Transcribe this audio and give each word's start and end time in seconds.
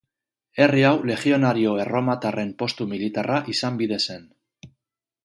Herri 0.63 0.85
hau 0.87 0.93
legionario 1.09 1.75
erromatarren 1.83 2.51
postu 2.63 2.89
militarra 2.95 3.39
izan 3.55 3.79
bide 3.83 4.01
zen. 4.11 4.27